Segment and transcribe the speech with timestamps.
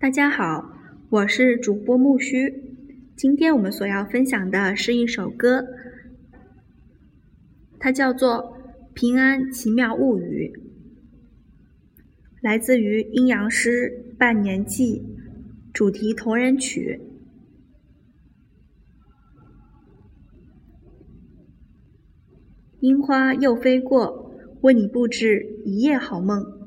[0.00, 0.76] 大家好，
[1.10, 2.76] 我是主播木须。
[3.16, 5.66] 今天我们所要分享的是一首歌，
[7.80, 8.56] 它叫做
[8.94, 10.52] 《平安奇妙物语》，
[12.40, 15.02] 来自于阴阳师《半年记》
[15.72, 17.00] 主题同人曲。
[22.78, 26.57] 樱花又飞过，为你布置一夜好梦。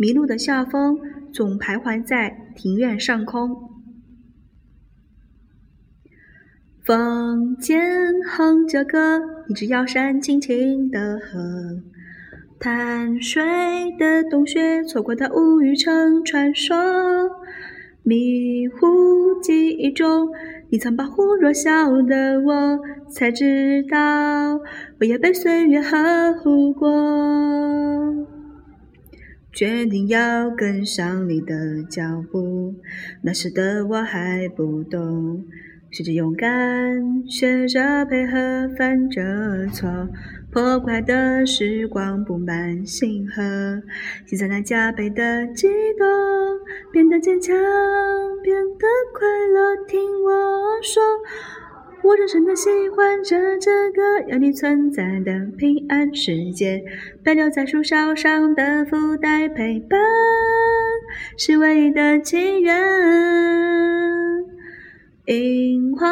[0.00, 0.98] 迷路的夏风
[1.30, 3.68] 总徘徊在庭院上空。
[6.82, 7.78] 风间
[8.26, 11.82] 哼着歌，一只摇扇轻轻的和。
[12.58, 13.42] 潭水
[13.98, 16.74] 的洞穴，错过的乌语成传说。
[18.02, 20.30] 迷糊记忆中，
[20.70, 22.80] 你曾保护弱小的我，
[23.10, 23.98] 才知道
[24.98, 26.90] 我也被岁月呵护过。
[29.52, 32.74] 决定要跟上你的脚步，
[33.22, 35.44] 那时的我还不懂。
[35.90, 36.48] 学着勇敢，
[37.28, 40.08] 学着配合，犯着错，
[40.52, 43.42] 破坏的时光布满星河，
[44.24, 45.66] 现在那加倍的激
[45.98, 46.06] 动，
[46.92, 47.56] 变得坚强，
[48.44, 49.84] 变得快乐。
[49.88, 50.30] 听我
[50.80, 51.02] 说，
[52.02, 56.82] 我深深的喜欢着这个有你存在的平安世界，
[57.22, 60.00] 被留在树梢上的福袋陪伴，
[61.36, 62.72] 是唯一的契约。
[65.26, 66.08] 樱花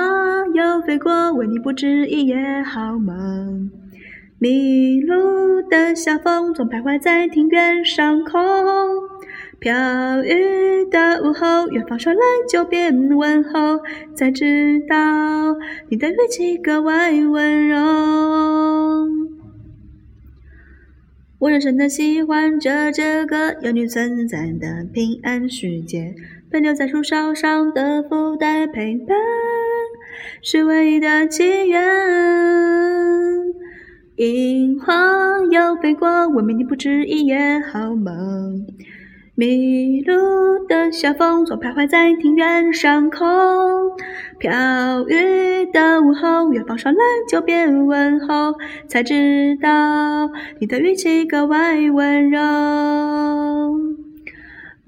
[0.52, 3.70] 又飞过，为你布置一夜好梦。
[4.38, 8.38] 迷路的小风总徘徊在庭院上空。
[9.60, 13.80] 飘雨的午后，远方传来久别问候，
[14.14, 15.56] 才知道
[15.88, 17.76] 你的语气格外温柔。
[21.40, 26.14] 我深深的喜欢着这个有你存在的平安世界。
[26.50, 29.18] 被留在树梢上的福袋陪伴，
[30.40, 31.84] 是唯一的祈愿。
[34.16, 34.94] 樱花
[35.50, 38.66] 又飞过，为你不止一夜好梦。
[39.38, 43.24] 迷路的小风总徘徊在庭院上空。
[44.36, 44.50] 飘
[45.08, 47.00] 雨的午后，远方传来
[47.30, 48.52] 久别问候，
[48.88, 50.28] 才知道
[50.58, 52.40] 你的语气格外温柔。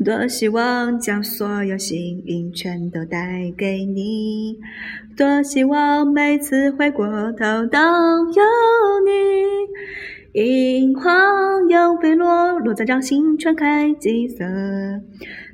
[0.05, 4.59] 多希望将所有幸运全都带给你，
[5.17, 8.43] 多希望每次回过头都有。
[10.33, 11.11] 樱花
[11.69, 14.45] 又飞落，落在掌心全开几色，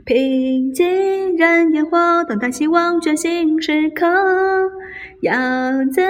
[0.05, 1.99] 平静燃烟火，
[2.29, 4.07] 等待希望觉醒时刻。
[5.21, 5.33] 要
[5.91, 6.05] 怎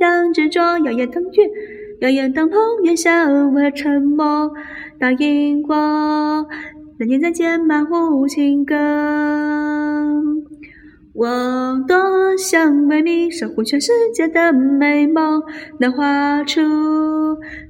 [0.00, 0.78] 样执着？
[0.80, 1.50] 耀眼灯月，
[2.00, 4.52] 耀眼灯笼，烟消而沉默。
[4.98, 5.74] 答应过。
[6.98, 8.76] 那年再见，满湖情歌。
[11.20, 15.42] 我多想为你守护全世界的美梦，
[15.78, 16.62] 能画出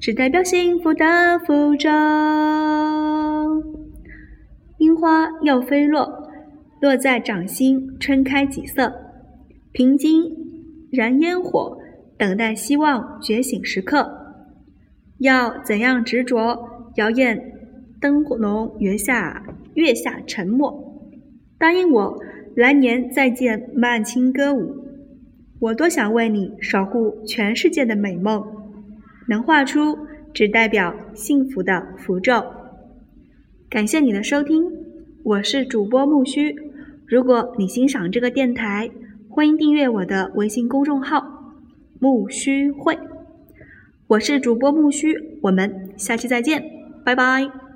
[0.00, 1.88] 只代表幸福的符咒。
[4.78, 6.30] 樱花又飞落，
[6.80, 8.92] 落在掌心，春开几色。
[9.72, 10.22] 平静
[10.92, 11.76] 燃烟火，
[12.16, 14.08] 等待希望觉醒时刻。
[15.18, 16.56] 要怎样执着？
[16.94, 17.36] 摇曳。
[18.00, 19.42] 灯笼月下，
[19.74, 20.86] 月下沉默。
[21.58, 22.16] 答应我，
[22.56, 24.74] 来年再见，曼青歌舞。
[25.60, 28.44] 我多想为你守护全世界的美梦，
[29.28, 29.98] 能画出
[30.32, 32.42] 只代表幸福的符咒。
[33.68, 34.64] 感谢你的收听，
[35.22, 36.54] 我是主播木须。
[37.06, 38.90] 如果你欣赏这个电台，
[39.28, 41.54] 欢迎订阅我的微信公众号
[42.00, 42.98] “木须会”。
[44.08, 46.64] 我是主播木须，我们下期再见，
[47.04, 47.69] 拜拜。